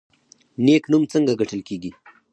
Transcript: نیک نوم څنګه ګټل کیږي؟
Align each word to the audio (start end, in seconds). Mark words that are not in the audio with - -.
نیک 0.63 0.83
نوم 0.91 1.03
څنګه 1.11 1.33
ګټل 1.41 1.61
کیږي؟ 1.67 1.91